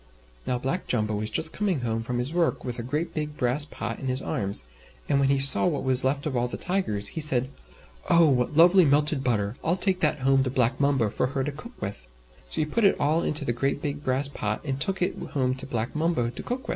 [0.47, 3.65] Now Black Jumbo was just coming home from his work, with a great big brass
[3.65, 4.63] pot in his arms,
[5.07, 7.51] and when he saw what was left of all the Tigers, he said,
[8.09, 8.27] "Oh!
[8.27, 9.57] what lovely melted butter!
[9.63, 12.07] I'll take that home to Black Mumbo for her to cook with."
[12.49, 15.53] So he put it all into the great big brass pot, and took it home
[15.53, 16.69] to Black Mumbo to cook with.